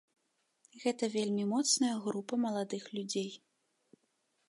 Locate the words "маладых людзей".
2.49-3.31